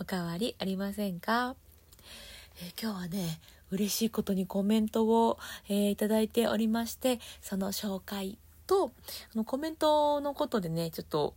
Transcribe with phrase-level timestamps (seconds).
[0.00, 1.56] おかわりありませんか、
[2.62, 8.38] えー今日はね嬉しいことにコメントを、えーいただいておりましてその紹介
[8.68, 8.92] と
[9.34, 11.34] あのコメントのことでねちょっと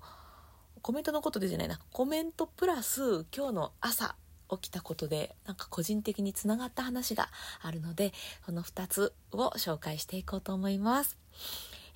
[0.83, 4.15] コメントのことでじゃないなコメントプラス今日の朝
[4.51, 7.29] 起きたことでなんか個人的につながった話が
[7.63, 8.13] あるので
[8.45, 11.17] この2つを紹介していこうと思います。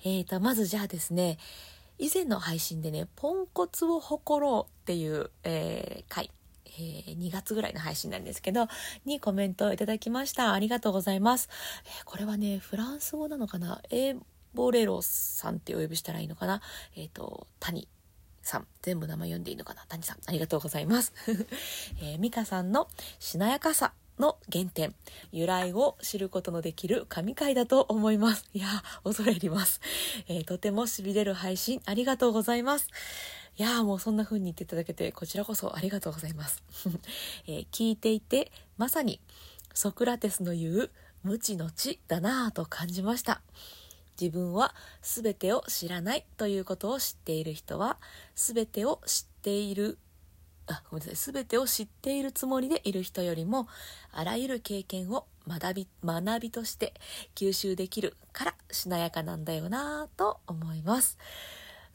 [0.04, 1.38] えーとまずじゃあですね
[1.98, 6.30] 以前の配信でね「ポンコツを誇ろう」っていう、えー回、
[6.78, 8.68] えー2月ぐらいの配信なんですけど
[9.04, 10.52] にコメントをいただきました。
[10.52, 11.48] ありがとうございます、
[11.84, 13.80] えーこれはねフランス語なのかな？
[13.90, 14.16] エ
[14.54, 16.60] ボレロさんってお呼びしたらいいのかな？
[16.96, 17.88] えっ、と谷
[18.42, 18.66] さん。
[18.82, 19.84] 全部名前読んでいいのかな？
[19.88, 20.18] 谷さん。
[20.26, 21.12] ありがとうございます、
[22.00, 24.94] えー、美香さんのしなやかさの原点。
[25.30, 28.46] 由来を知ることのできる神回だと思います。
[28.54, 28.68] いや
[29.04, 29.80] 恐れ入ります、
[30.28, 31.82] えーとてもしびれる配信。
[31.84, 32.88] ありがとうございます。
[33.58, 36.62] いやーもうそんな風に言っていただけてこちらこそありがとうございます、
[37.48, 39.20] えー聞いていてまさに
[39.72, 40.90] ソクラテスの言う
[41.22, 43.40] 無知の知だなぁと感じました。
[44.20, 47.98] 自分は全てを知らないということを知っている人は
[48.34, 49.98] 全てを知っている
[50.66, 51.32] あごめんなさい。
[51.34, 53.68] 全てを知っているつもりでいる人よりも
[54.12, 56.92] あらゆる経験を学び学びとして
[57.34, 61.18] 吸収できるからしなやかなんだよなぁと思います。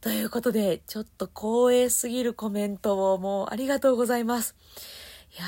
[0.02, 4.56] ということでちょっと光栄すぎるコメントをもうありがとうございます。
[5.38, 5.48] いやー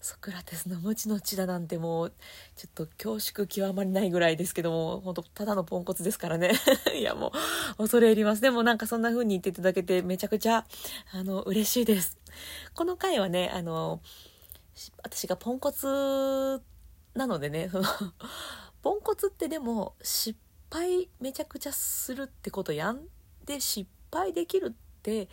[0.00, 2.12] ソクラテスの無知の知だなんてもう
[2.54, 6.52] ちょっと恐縮極まりないぐらいですけども本当ただのポンコツですからね。
[6.94, 7.32] いやも
[7.74, 8.42] う恐れ入ります。
[8.42, 10.64] でもなんかそんな風に言っていただけてめちゃくちゃ
[11.12, 12.16] あの嬉しいです。
[12.74, 14.00] この回はねあの
[15.02, 16.62] 私がポンコツ
[17.14, 17.88] なのでねその
[18.82, 20.38] ポンコツってでも失
[20.70, 23.08] 敗めちゃくちゃするってことやん
[23.44, 25.28] で失敗できるって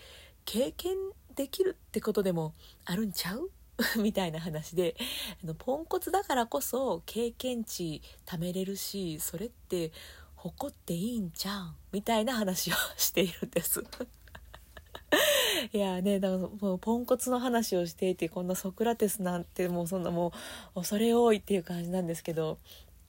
[0.45, 0.95] 経験
[1.35, 2.53] できるってことでも
[2.85, 3.49] あるんちゃう？
[3.97, 4.95] みたいな話で
[5.43, 9.91] あのポンコツだからこそ経験値貯めれるしそれって
[10.35, 13.83] 誇っていいんじゃんみたいな話をしているんです。
[15.73, 20.31] いやねだからもうポンコツの話をしていてこんなソクラテスなんてもうそんなも
[20.73, 22.57] う恐れ多いっていう感じなんですけど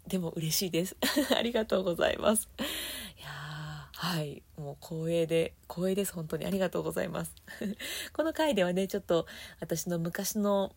[0.07, 0.97] でも嬉しいです。
[1.37, 2.49] ありがとうございます。
[3.19, 3.52] いや
[4.03, 4.43] はい。
[4.59, 6.13] もう光栄で光栄です。
[6.13, 7.33] 本当にありがとうございます。
[8.13, 9.29] この回ではねちょっと
[9.61, 10.75] 私の昔の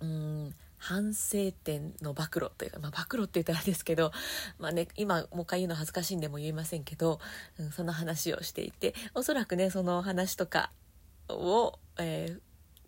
[0.00, 4.12] うん反省点の暴露というか、まあ、暴露って言ったらあれですけど、
[4.58, 7.20] まあね、今もう一回言うの恥ずかしいんでも言えませんけど、
[7.56, 10.70] うん、その話をしていておそらくねその話とか
[11.30, 12.40] を、えー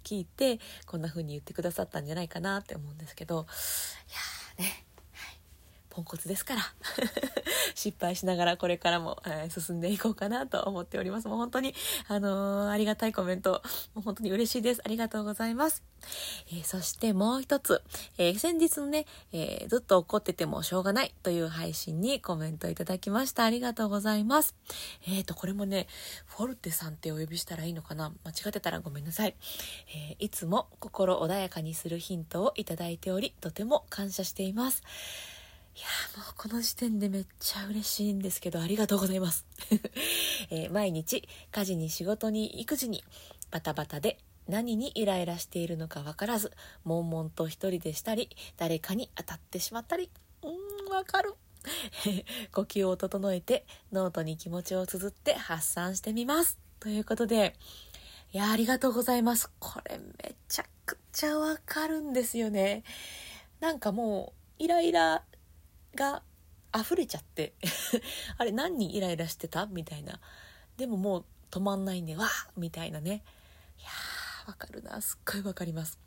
[0.05, 3.47] 聞いてこんな風に言ってくださったんじゃないかなって思うんですけど
[4.59, 4.87] いやね、
[6.09, 6.63] コツですから。
[7.77, 11.29] 失敗しながらこれからも、えー進んでいこうかなと思っております。
[11.29, 11.75] もう本当に、
[12.09, 13.63] あのーありがたいコメント。
[13.95, 14.81] もう本当に嬉しいです。
[14.85, 15.83] ありがとうございます、
[16.49, 17.83] えーそしてもう一つ、
[18.17, 21.15] えー先日のね、えーずっと怒っててもしょうがない。
[21.23, 23.45] という配信にコメントいただきました。
[23.45, 24.55] ありがとうございます。
[25.07, 25.87] えーとこれもね
[26.27, 28.13] フォルテさんってお呼びしたらいいのかな。
[28.25, 29.35] 間違ってたらごめんなさい、
[29.95, 34.83] えーいつも心穏やかにするヒントをいただいておりとても感謝しています。
[35.79, 39.47] いやもうこの時点でめっちゃ嬉しいんですけどありがとうございます、
[40.51, 43.05] えー毎日家事に仕事に育児に
[43.53, 44.19] バタバタで
[44.49, 46.53] 何にイライラしているのか分からず
[46.83, 50.11] 悶々と一人でしたり誰かに当たってしまったり。
[50.43, 51.37] うーんわかる。
[52.51, 56.59] 呼吸を整えてノートに気持ちを綴って発散してみます。
[56.81, 57.55] ということで
[58.33, 59.49] いやありがとうございます。
[59.61, 62.83] これめちゃくちゃわかるんですよね。
[63.61, 65.23] なんかもうイライラ
[65.95, 66.23] が
[66.77, 67.55] 溢れちゃって
[68.37, 69.67] あれ何にイライラしてた？
[69.67, 70.21] みたいな。
[70.77, 72.29] でももう止まんないんでわー！
[72.57, 73.25] みたいなね。
[73.79, 75.01] いやーわかるな。
[75.01, 75.99] すっごいわかります。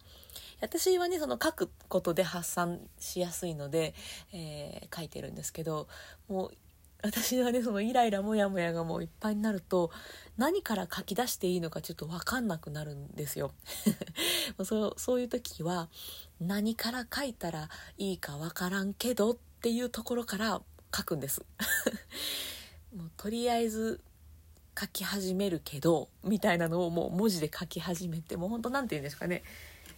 [0.62, 3.96] 私はねその書くことで発散しやすいので、
[4.32, 5.88] えー書いてるんですけど
[6.28, 6.58] もう
[7.04, 9.90] 私はねそのイライラモヤモヤがもういっぱいになると
[10.38, 13.54] 何から書き出していいのかちょっと分かんなくなるんですよ。
[14.58, 15.90] もうそうそういう時は
[16.40, 20.60] 何から書いたらいいか分からんけどっっていうところから
[20.96, 21.46] 書くんです。
[22.98, 24.02] もうとりあえず
[24.80, 29.44] 書き始めるけどみたいなのをもう文字で書き始めてもうほんと何て言うんですかね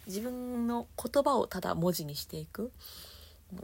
[0.06, 2.74] 自分の言葉をただ文字にしていく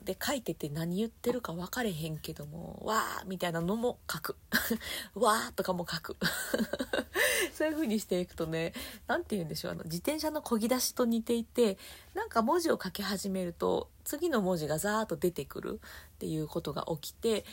[0.04, 4.36] で書いてて何言ってるか分かれへんけども「わー」みたいなのも書く
[5.16, 6.18] 「わー」とかも書く。
[7.54, 8.74] そういう風にしていくとね
[9.08, 11.78] 何て言うんでしょうあの自転車の漕ぎ出しと似ていて
[12.14, 15.82] なんか文字を書き始めると次の文字がザーッと出てくる
[16.16, 17.46] っていうことが起きて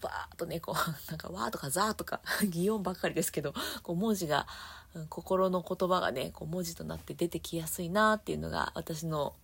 [0.00, 0.74] バーッとねこう
[1.10, 4.46] なんか「わ」とか「ザー」とか擬音ばっかりですけどこう文字が、
[5.08, 9.34] 心の言葉がねこう文字となって出てきやすいなっていうのが私の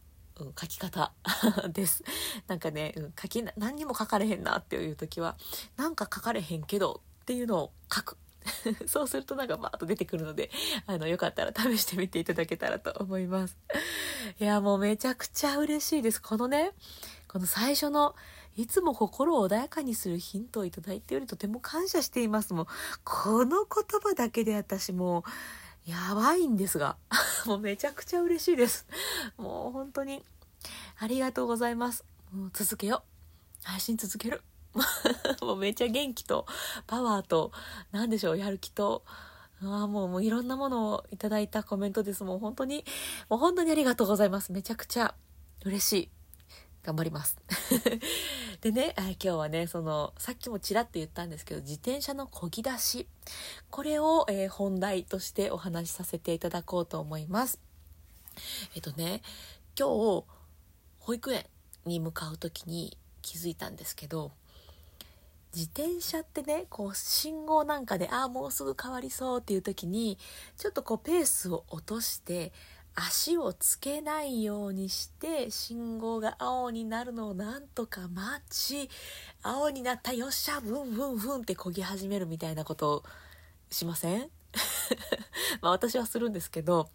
[0.44, 1.12] うん、書き方
[1.72, 2.04] です。
[2.46, 5.36] なんかね、うん、書き何にも書かれへんなっていう時は
[5.76, 8.16] なんか書かれへんけどっていうのを書く。
[8.86, 10.50] そうするとなんかバーッと出てくるので
[10.86, 13.56] あのよかったら試してみていただけたらと思います。
[14.38, 16.22] いやもうめちゃくちゃ嬉しいです。
[16.22, 16.72] このね
[17.28, 18.14] この最初の
[18.56, 22.54] いつも心を穏やかにするヒントをいただいておりとても感謝しています。
[22.54, 22.66] もう
[23.04, 25.24] この言葉だけで私も
[25.90, 26.96] やばいんですが、
[27.46, 28.86] もうめちゃくちゃ嬉しいです。
[29.36, 30.24] もう本当に、
[30.98, 32.04] ありがとうございます。
[32.32, 33.02] もう続けよ
[33.64, 33.66] う。
[33.66, 34.42] 配信続ける。
[35.42, 36.46] もうめちゃ元気と、
[36.86, 37.50] パワーと、
[37.90, 39.02] 何でしょう、やる気と、
[39.62, 42.22] あもうもういろんなものをいただいたコメントです。
[42.22, 42.84] もう本当に、
[43.28, 44.52] もう本当にありがとうございます。
[44.52, 45.14] めちゃくちゃ
[45.64, 46.19] 嬉しい。
[46.82, 47.36] 頑張ります。
[48.60, 53.06] でね、今日はね、その、さっきもちらっと言ったんですけど、自転車の漕ぎ出し。
[53.70, 57.58] これを、えー、本題としてお話しさせていただこうと思います。
[58.74, 59.22] えっとね、
[59.78, 60.24] 今日、
[61.00, 61.46] 保育園
[61.84, 64.32] に向かう時に気づいたんですけど、
[65.54, 70.16] 自転車ってねこう信号なんかでああもうすぐ変わりそうっていう時に
[70.56, 72.52] ちょっとこうペースを落として
[72.94, 78.90] 足をつけないようにして信号が青になるのをなんとか待ち
[79.42, 83.02] 青になったよっしゃブンブンブンって漕ぎ始めるみたいなことを
[83.70, 84.28] しません？
[85.62, 86.90] まあ私はするんですけど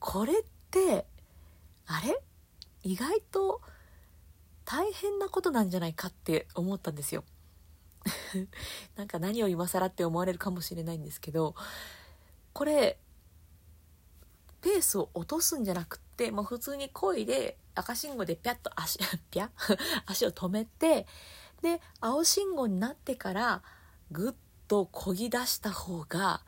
[0.00, 1.06] これって
[1.86, 2.20] あれ？
[2.82, 3.60] 意外と
[4.64, 7.24] 大変なことなんじゃないかって思ったんですよ。
[8.96, 11.54] なんか何を今更って思われるかもしれないんですけど
[12.52, 12.98] これ
[14.60, 18.98] ペースを落とすんじゃなくってもう普通に漕いで赤信号でピャッと足
[19.30, 19.50] ピャ
[20.06, 21.06] 足を止めて
[21.62, 23.62] で青信号になってから
[24.10, 24.34] ぐっ
[24.66, 26.42] と漕ぎ出した方が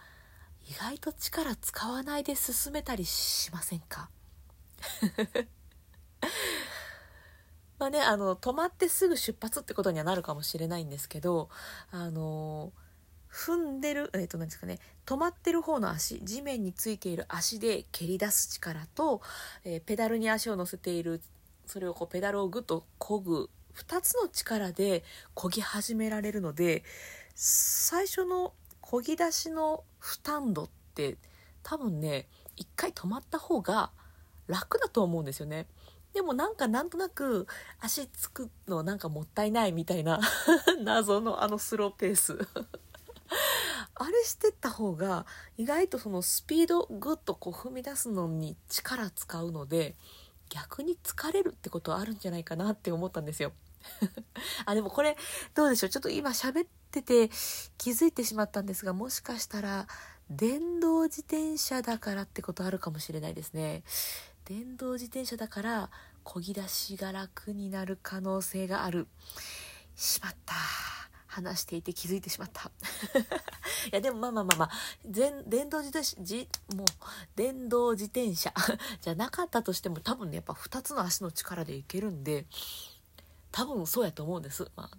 [0.68, 4.10] 意外と力使わないで進めたりしませんか？
[7.78, 11.48] まあねあの止まってすぐ出発ってことにはなるかもしれないんですけど
[11.90, 12.72] あの
[13.32, 19.22] 踏んでる、えっ、ー、と、何ですかね、止まってる方の足、地面についている足で蹴り出す力と、
[19.64, 21.20] えー、ペダルに足を乗せている、
[21.66, 25.04] それをこうペダルをぐっと漕ぐ、2つの力で
[25.34, 26.82] 漕ぎ始められるので、
[27.34, 31.16] 最初の漕ぎ出しの負担度って
[31.62, 33.90] 多分ね、一回止まった方が
[34.48, 35.66] 楽だと思うんですよね。
[36.12, 37.46] でもなんかなんとなく
[37.78, 40.18] 足つくのなんかもったいないみたいな
[40.82, 42.36] 謎のあのスローペース
[44.02, 45.26] あれしてった方が
[45.58, 49.94] 意外とそのスピードグッとこう踏み出すのに力使うので
[50.48, 53.52] 逆に疲れるってことはあるんじゃないかなって思ったんですよ。
[54.64, 55.18] あでもこれ
[55.54, 55.90] どうでしょう？
[55.90, 57.28] ちょっと今喋ってて
[57.76, 59.86] 気づいてしまったんですがもしかしたら
[60.30, 63.82] 電動自転車だからってことあるかもしれないですね。
[64.46, 65.90] 電動自転車だから
[66.24, 69.08] 漕ぎ出しが楽になる可能性がある。
[69.94, 70.54] しまった。
[71.26, 72.72] 話していて気づいてしまった。
[73.92, 74.70] いやでもまあまあまあまあ、
[75.08, 76.86] 全電動自転車、じもう
[77.36, 78.52] 電動自転車
[79.00, 82.46] じゃなかったとしても多分ね、やっぱ2つの足の力でいけるんで、
[83.52, 84.70] 多分そうやと思うんです。
[84.76, 84.90] まあ、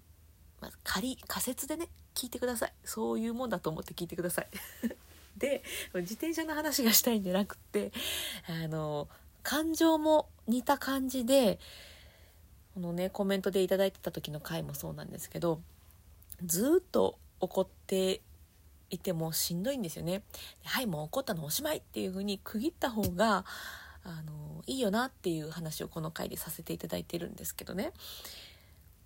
[0.61, 2.73] まあ、仮、仮説でね、聞いてください。
[2.83, 4.47] そういうもんだと思って聞いてください。
[5.37, 7.91] で、自転車の話がしたいんじゃなくて、
[8.47, 9.07] あの、
[9.43, 11.59] 感情も似た感じで、
[12.73, 15.61] このね、コメントで頂いてた時の回もそうなんですけど、
[16.45, 18.21] ずっと怒って
[18.91, 20.23] いてもしんどいんですよね。
[20.63, 23.45] はいもう怒ったのおしまいっていう風に区切った方が
[24.03, 27.93] あのいいよなっていう話をこの回でさせていただいてるんですけどね。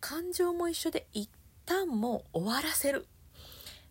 [0.02, 1.30] 感情も一緒で一
[1.66, 3.08] 旦もう終わらせる。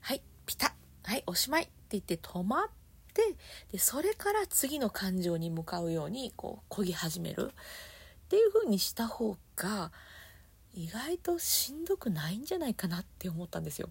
[0.00, 0.68] はいピタ。
[0.68, 0.72] ッ
[1.10, 2.68] はいおしまいって言って止まっ
[3.12, 3.36] て
[3.72, 7.52] でそれから次の感情に向かうようにこう漕ぎ始める。
[8.24, 9.92] っていう風にした方が
[10.74, 13.90] 意外としんどくないんじゃないかなって思ったんですよ。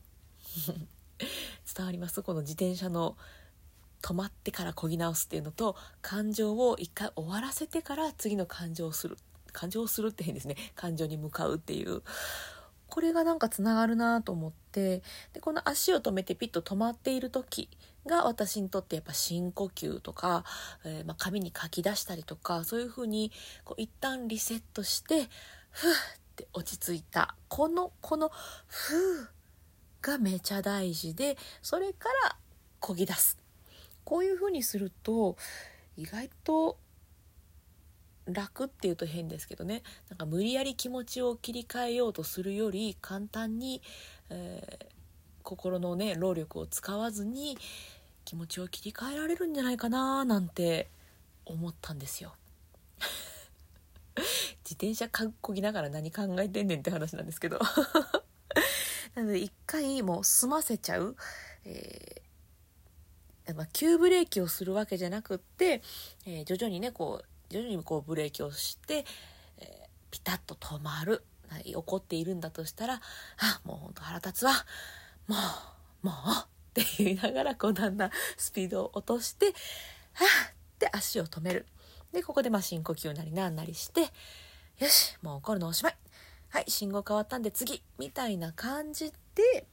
[1.76, 2.22] 伝わります。
[2.22, 3.18] この自転車の
[4.02, 9.18] 止まってから漕ぎ直すっていうのと感情を一回終わらせてから次の感情をする。
[9.54, 10.56] 感情をするって変ですね。
[10.76, 12.02] 感情に向かうっていう。
[12.94, 15.02] これがなんかつながるなと思って
[15.34, 17.68] でこの足を止めてピッと止まっている時
[18.06, 20.44] が私にとってやっぱ深呼吸とか、
[20.86, 23.32] えー、まあ、紙に書き出したりとかそういうふうに
[23.64, 25.28] こう一旦リセットして
[25.72, 25.94] ふーっ
[26.36, 27.36] て落ち着いた。
[27.48, 28.30] このこの
[28.68, 29.43] ふー
[30.04, 32.36] がめちゃ大事でそれから
[32.80, 33.40] こぎ出す。
[34.04, 35.38] こういうふうにすると
[35.96, 36.78] 意外と
[38.26, 39.82] 楽っていうと変ですけどね。
[40.10, 43.82] なんか無理やり気持ちを切り替えようとするより簡単に、
[44.30, 44.86] えー、
[45.44, 47.58] 心のね労力を使わずに
[48.26, 50.90] 気持ちを切り替えられるんじゃないかななんて
[51.46, 52.36] 思ったんですよ。
[54.64, 57.60] 自転車かっこぎながら何考えてんねんって話なんですけど。
[59.16, 61.16] なので一回もう済ませちゃう、
[61.66, 65.82] えー、まあ、急ブレーキをするわけじゃなくって、
[66.26, 69.06] えー、徐々にねこう徐々にこうブレーキをして、
[69.60, 69.66] えー、
[70.12, 71.24] ピタッと止まる。
[71.76, 72.96] 怒っているんだとしたら
[73.38, 74.54] 「あもうほんと腹立つわ。
[75.28, 75.36] も
[76.04, 76.16] うもう」
[76.82, 79.54] って言いながらこうだんだんスピードを落として
[80.14, 81.68] 「はあ」って足を止める。
[82.12, 84.02] でここでまあ深呼吸なりなんなりして
[84.80, 85.98] よしもう怒るのおしまい。
[86.54, 89.66] はい信号変わったんで次みたいな感じで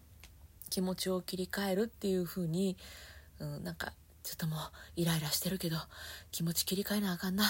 [0.70, 2.78] 気持ちを切り替えるっていう風に、
[3.38, 4.58] うん、なんかちょっともう
[4.96, 5.76] イライラしてるけど
[6.32, 7.44] 気持ち切り替えなあかんな、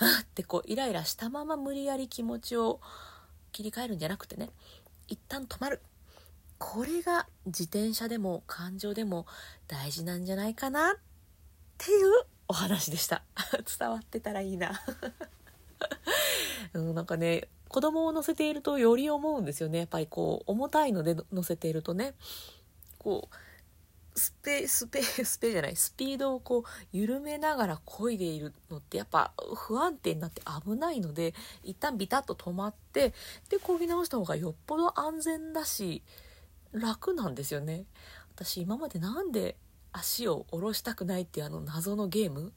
[0.00, 2.80] うんうんってこうイライラしたまま無理やり気持ちを
[3.52, 4.50] 切り替えるんじゃなくてね
[5.06, 5.80] 一旦止まる。
[6.58, 9.26] これが自転車でも感情でも
[9.68, 10.96] 大事なんじゃないかなっ
[11.78, 13.22] ていうお話でした。
[13.78, 14.82] 伝わってたらいいな。
[16.74, 19.78] うん、なんかね子供を乗せているとより思うんですよね。
[19.80, 22.14] やっぱりこう重たいので乗せているとね。
[22.98, 23.36] こう
[24.18, 33.12] スペスペ スペじゃないスピードをこう緩めながら漕いでいるのってやっぱ不安定になって危ないので一旦ビタッと止まって
[33.48, 36.02] で漕ぎ直した方がよっぽど安全だし
[36.72, 37.84] 楽なんですよね。
[38.34, 39.56] 私今までなんで
[39.96, 42.52] 足を下ろしたくないっていうあの謎のゲーム？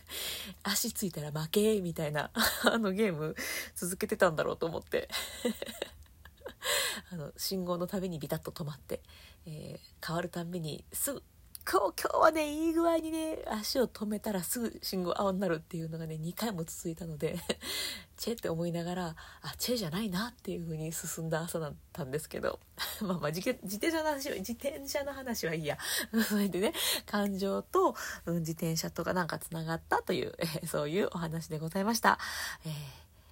[0.62, 2.30] 足ついたら負けみたいな
[2.70, 3.34] あのゲーム
[3.74, 5.08] 続けてたんだろうと思って。
[7.10, 9.02] あの信号のたびにビタッと止まって、
[9.46, 11.22] えー、変わるたんびにすぐ
[11.70, 17.38] 今日今日はねいい具合にね足を止めたらすぐ信号青になるっていうのがね2回も続いたので
[18.16, 22.58] チェって思いながらあチェじゃないなっていう風に進んだ朝だったんですけど
[23.02, 25.78] まあまあ自転車の話は自転車の話はいいや。
[26.28, 26.72] それでね
[27.06, 27.94] 感情と、
[28.26, 32.18] うん、自転車とかなんかつながったという、えー、そういうお話でございました、
[32.64, 32.72] えー、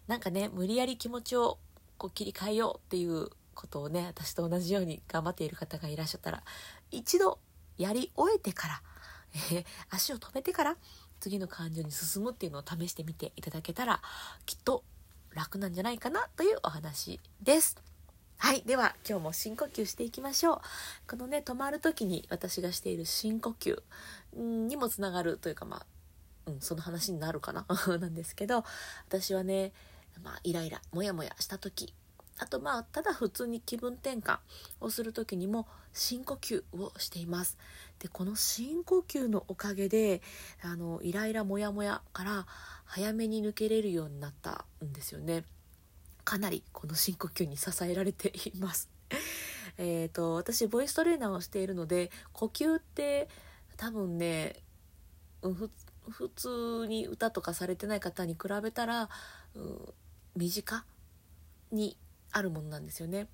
[0.07, 1.59] なんかね無理やり気持ちを
[1.99, 6.43] こう切り替えようっていうことをね私と同じように頑張っている方がいらっしゃったら
[6.91, 7.39] 一度
[7.81, 8.83] やり終えてから、
[9.53, 10.77] えー、足を止めてから
[11.19, 14.01] 次の感情に進むっていうのを試してみていただけたら
[14.45, 14.85] きっと
[15.35, 17.77] 楽なんじゃないかなというお話です。
[18.37, 18.63] はい。
[18.63, 20.61] では、今日も深呼吸していきましょう。
[21.09, 23.77] このね、止まる時に私がしている深呼吸
[24.35, 25.87] にもつながるというか、まあ、
[26.47, 27.67] うん、その話になるかな？
[28.01, 28.65] なんですけど、
[29.09, 29.73] 私はね、
[30.23, 31.95] まあ、イライラ、モヤモヤした時
[32.41, 34.39] あとまあただ普通に気分転換
[34.81, 37.59] をする時にも深呼吸をしています。
[37.99, 40.23] でこの深呼吸のおかげで
[40.63, 42.47] あのイライラモヤモヤから
[42.87, 45.45] 早めに抜けれるようになったんですよね。
[46.25, 48.89] かなりこの深呼吸に支えられています。
[49.77, 53.29] えと私ボイストレーナーをしているので呼吸って
[53.77, 54.63] 多分ね、
[55.43, 55.71] うん、
[56.09, 59.11] 普通に歌とかされてない方に比べたら、
[59.55, 59.95] うん、
[60.37, 60.85] 身近
[61.71, 61.99] に
[62.33, 63.27] あるものなんですよね。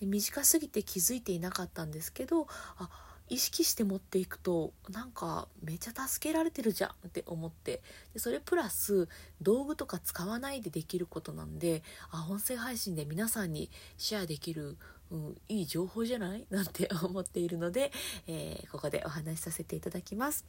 [0.00, 2.88] で短すぎて気づいていなかったんですけどあ
[3.30, 7.80] 意識して持っていくとなんかめちゃ助けられてるじゃんって思って
[8.12, 9.08] でそれプラス
[9.40, 14.76] 道具とか使わないでできることなんであ音声配信で皆さんにシェアできる、
[15.10, 16.44] うん、いい情報じゃない？
[16.50, 17.92] なんて思っているので、
[18.26, 20.44] えー、ここでお話しさせていただきます。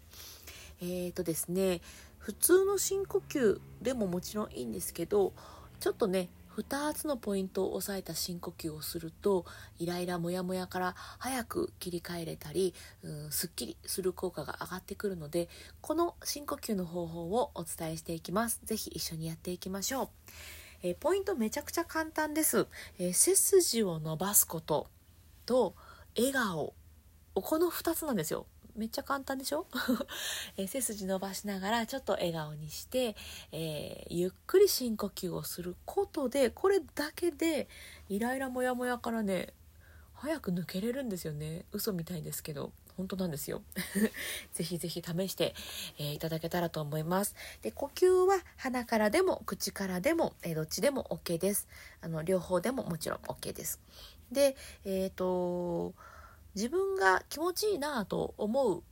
[0.81, 1.79] えーとですね
[2.17, 5.31] 普通の深呼吸でももちろんいいんですけど
[5.79, 9.45] ちょっとね2つのポイントを押さえた深呼吸をすると
[9.77, 15.49] イライラモヤモヤから早く切り替えれたり、うん、すっきりする効果が上がってくるので
[15.81, 18.61] この深呼吸の方法をお伝えしていきます。
[18.65, 20.09] 是非一緒にやっていきましょう、
[20.83, 22.67] えー、ポイントめちゃくちゃ簡単です、
[22.99, 24.87] えー、背筋を伸ばすこと
[25.45, 25.75] と
[26.17, 26.73] 笑顔。
[27.33, 28.45] この2つなんですよ。
[28.75, 29.67] めっちゃ簡単でしょ、
[30.57, 33.15] え背筋伸ばしながらちょっと笑顔にして、
[33.51, 37.67] えー、ゆっくり深呼吸をすることでこれだけで
[38.09, 39.53] イライラモヤモヤからね
[40.13, 41.65] 早く抜けれるんですよね。
[41.71, 43.61] 嘘みたいですけど本当なんですよ。
[44.53, 45.53] ぜひぜひ試して、
[45.97, 47.35] えー、いただけたらと思います。
[47.61, 51.67] で呼吸は鼻からでも口からでも、えー、どっちでも OK です。
[52.01, 53.79] あの両方でももちろん OK です。
[54.31, 54.55] で
[54.85, 55.93] えっ、ー、と
[56.55, 58.83] 自分が気持ちいいなと思う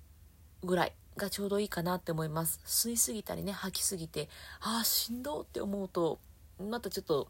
[0.64, 4.30] ぐらいがちょうどいいかなって思います吸いすぎたりね吐きすぎて
[4.62, 6.20] ああしんどって思うと
[6.60, 7.30] またちょっと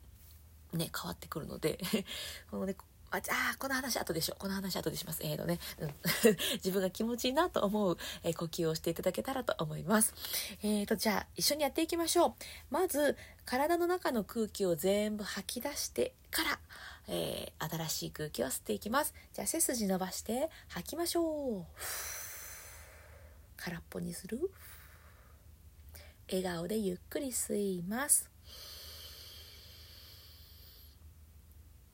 [0.73, 1.79] ね変わってくるので
[2.49, 2.75] このね
[3.13, 4.35] あ、あ、この話後でしょ。
[4.39, 5.21] この話後でします。
[5.23, 5.93] えーとね、うん、
[6.57, 10.15] 自分が気持ちいいなと思う、えー、呼吸をしていただけたらと思います。
[10.63, 12.33] えーと、じゃあ、一緒にやっていきましょう。
[12.71, 16.59] まず、体の中の空気を全部吐き出してから、
[17.07, 19.13] えー、新しい空気を吸っていきます。
[19.33, 21.65] じゃあ、背筋伸ばして吐きましょう。
[23.57, 24.51] 空っぽにする。
[26.29, 28.29] 笑顔でゆっくり吸います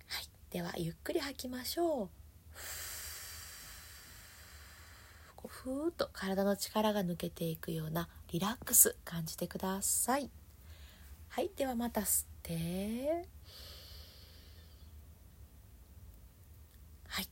[0.07, 0.29] はい。
[0.49, 2.09] ではゆっくり吐きましょう
[5.35, 10.29] こうふーっと体の力が抜けていくようなリラックス感じてください
[11.29, 13.25] はいではまた吸って
[17.07, 17.27] はい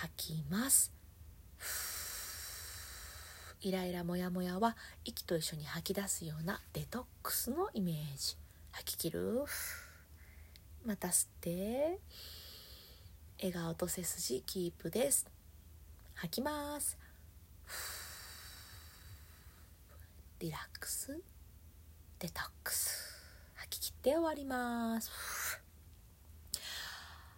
[0.00, 0.92] 吐きます。
[3.60, 8.36] イライラモヤモヤは息と一緒に吐き出すようなデトックスのイメージ。
[8.70, 9.42] 吐き切る。
[10.86, 11.98] また吸って。
[13.38, 15.26] 笑顔と背筋キープです。
[16.14, 16.96] 吐きます。
[20.38, 21.20] リラックス。
[22.20, 23.20] デトックス。
[23.56, 25.10] 吐き切って終わります。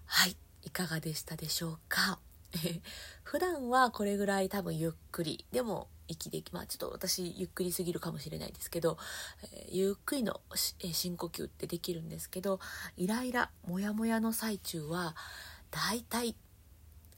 [0.05, 0.37] はい。
[0.63, 2.19] いかがでしたでしょうか？
[3.23, 8.99] 普段はこれぐらい多分ゆっくりでも息できまあちょっと私ゆっくりすぎるかもしれないですけど、
[9.43, 10.41] えー、ゆっくりの、
[10.81, 12.61] えー、深呼吸ってできるんですけど
[12.97, 15.15] イライラモヤモヤの最中は
[15.71, 16.35] 大体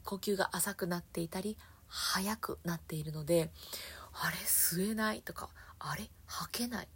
[0.04, 1.56] 呼吸が浅くなっていたり
[1.88, 3.50] 速くなっているので
[4.12, 5.48] あれ吸えないとか
[5.78, 6.88] あれ吐けない。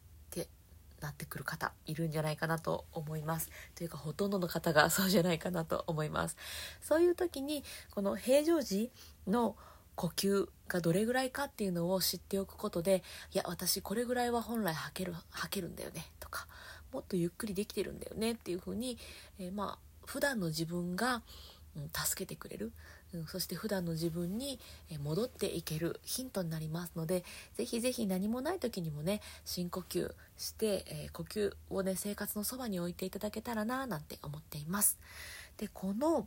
[1.00, 3.50] なってくる方いるんじゃないかなと思います。
[3.74, 6.36] というかほとんどの方がそうじゃないかなと思います。
[6.80, 8.90] そういう時にこの平常時
[9.26, 9.56] の
[9.94, 16.46] 呼吸がどれぐらいかっていうのを知っておくことでいや私これぐらいは本来吐ける吐けるんだよねとか
[16.92, 18.98] もっとゆっくりできてるんだよねっていうふうに、
[19.38, 21.22] えー、まあ普段の自分が、
[21.76, 22.72] うん、助けてくれる、
[23.16, 24.59] うん、そして普段の自分に
[25.02, 27.24] 戻っていけるヒントになりますので
[27.57, 34.98] ぜひぜひ何もない時にもね深呼吸して、えー、呼吸をね生活のそばに置いていただけたらななんて思っています。
[35.57, 36.26] でこの、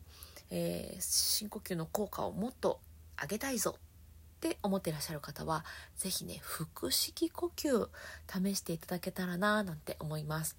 [0.50, 2.80] えー、深呼吸の効果をもっと
[3.22, 5.66] 上げたいぞって思ってらっしゃる方は
[5.98, 7.90] 是非ね腹式呼吸
[8.28, 10.58] 試していただけたらななんて思います。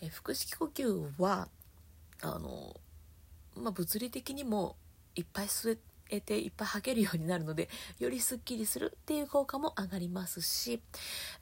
[0.00, 1.48] え腹式呼吸は
[2.22, 2.74] あの、
[3.56, 4.76] まあ、物理的にも
[5.16, 5.78] いっぱい吸
[6.10, 10.80] えていっぱい吐けるようになるので よりすっきりするっていう効果も上がりますし、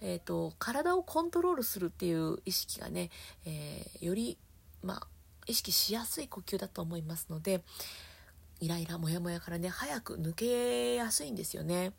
[0.01, 3.11] えーと、体をコントロールするっていう意識がね、
[3.45, 4.39] えー、より、
[4.83, 5.07] まあ、
[5.47, 7.63] 意識しやすい呼吸だと思いますので
[8.61, 11.93] イライラモヤモヤからね早く抜けやすいんですよね。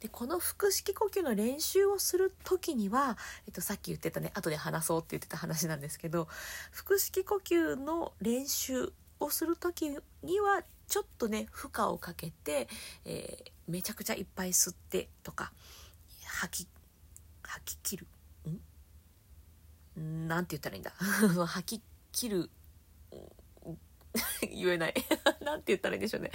[0.00, 6.26] でこの腹式呼吸の練習をする時には、えっと、さっき言ってたね後で話そうって言ってた話なんですけど
[6.72, 9.90] 腹式呼吸の練習をする時
[10.22, 12.68] にはちょっとね負荷をかけて、
[13.04, 15.52] えー、めちゃくちゃいっぱい吸ってとか
[16.26, 16.68] 吐き
[17.42, 18.06] 吐き切る。
[19.98, 20.28] ん？
[20.28, 20.92] なんて言ったらいいんだ？
[21.46, 22.50] 吐き切る。
[24.52, 24.94] 言えない。
[25.40, 26.32] なんて言ったらいいんでしょうね。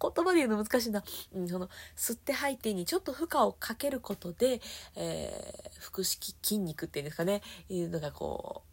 [0.00, 1.04] 言葉で言うの難しいな。
[1.32, 4.62] うん、その、吸って吐いてにちょっと負荷をかけることで、
[4.94, 8.67] えー、腹式筋肉っていうんですかね、いうのがこう、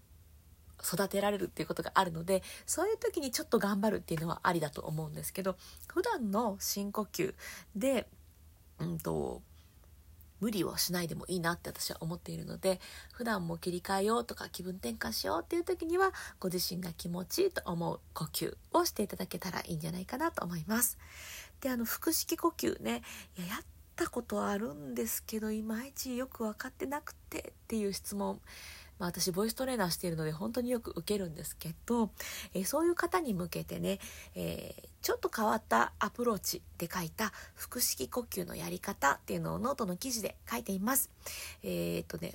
[0.85, 5.55] 育てられるっていうことがあるので、そういう時にちょっと頑張るっていうのはありだと思うんですけど、
[5.87, 7.33] 普段の深呼吸
[7.75, 8.07] で、
[8.79, 9.41] うんと、
[10.41, 12.79] 無理をしないでもいいなって私は思っているので
[13.13, 20.97] 普段も切り替えようとか気分転換しようっていう時にはご自身が気持ちいいと思う呼吸をしていただけたらいいんじゃないかなと思います。
[21.61, 23.01] であの腹式呼吸ね
[23.37, 28.41] いややったことあるんですけどいまいちよく分かってなくてっていう質問
[28.99, 32.09] まあ、私ボイストレーナーしているので本当によく受けるんですけど、
[32.53, 33.99] えー、そういう方に向けてね、
[34.35, 41.09] えー、ちょっと変わったアプローチで書いた腹式呼吸のやり方っていうのをノートの記事で書いています。
[41.63, 42.33] えー、っとね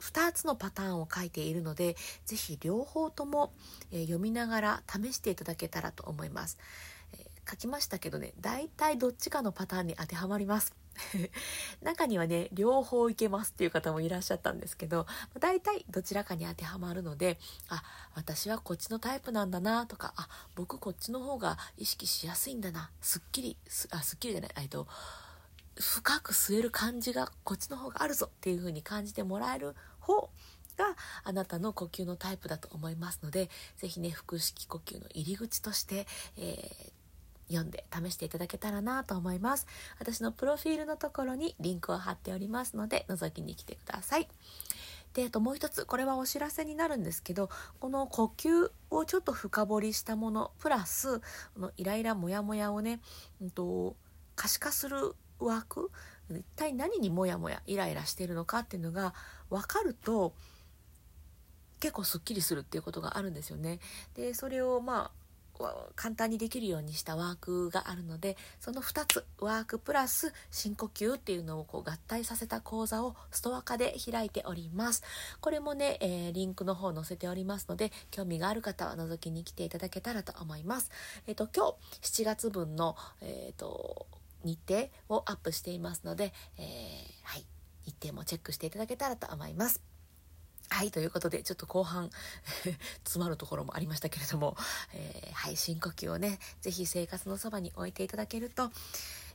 [0.00, 1.96] 2つのパターンを書いているので
[2.26, 3.52] 是非両方とも、
[3.90, 6.58] え読みながら試していただけたらと思います。
[7.14, 10.74] え書きましたけどね大体どっちかのパターンに当てはまります。
[11.82, 15.06] 中にはね両方いけますっていう方もいらっしゃったんですけど
[15.38, 17.82] 大体どちらかに当てはまるのであ
[18.14, 24.86] 私はこっちのタイプなんだなとかあ僕こっちの方が意識しやすいんだなすっきりすあすっきりじゃないえっと
[25.78, 30.30] 深く吸える感じがこっちの方があるぞっていう風に感じてもらえる方
[30.76, 36.06] があなたの呼吸のタイプだと思いますので是非ね腹式呼吸の入り口として、
[36.36, 37.05] えー
[37.48, 39.66] 読んで試していただけたらなと思います
[39.98, 44.28] 私のプロフィールのところにリンクを貼っておりますので覗きに来てください
[45.14, 47.48] であともう一つこれはお知らせになるんですけど
[47.80, 51.24] この呼吸をちょっと深掘りしたものプラスこ
[51.60, 53.00] のイライラモヤモヤをね、
[53.40, 53.96] うんと、
[54.34, 55.90] 可視化するワーク
[56.30, 59.14] 一体何にモヤモヤイライラしてるのかっていうのが
[59.48, 60.34] 分かると
[61.80, 63.78] 結構すっきりするっていうことがあるんですよね。
[64.14, 65.25] でそれをまあ
[65.94, 75.02] 簡単にできるようにしたワークがあるのでその2つワークプラス深呼吸っていうのをこう合体させた講座をストア化で開いております。
[75.40, 80.90] これもね、えー、リンクの方載せておりますので興味がある方は覗きに来ていただけたらと思います。
[81.26, 84.06] えっ、ー、と今日7月分のえ、ー、と
[84.44, 86.62] 日程をアップしていますので、え
[87.22, 87.46] はい
[87.84, 89.95] 日程もチェックしていただけたらと思います。
[90.76, 92.10] はい、ということで、ちょっと後半
[93.02, 94.58] 詰まるところもありましたけれども、
[94.92, 98.70] えー、はい、深呼吸をね、ぜひ生活のそばに置いていただけると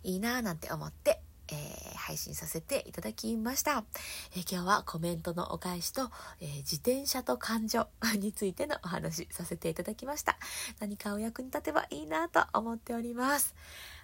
[0.03, 1.19] いいなぁなんて思って、
[1.51, 3.83] えー、配信させていただきました、
[4.35, 6.09] えー、今日はコメントのお返しと、
[6.39, 7.87] えー、自転車と感情
[8.19, 10.37] についてのお話させていただきました。
[10.79, 13.55] 何かお役に立てばいいなと思っております。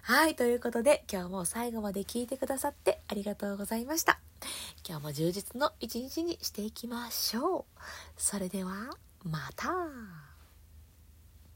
[0.02, 4.20] はいということで今日も最後まで聞いてくださってありがとうございました。
[4.86, 7.82] 今日も充実の一日にしていきましょう。
[8.16, 8.90] それでは
[9.24, 10.27] また。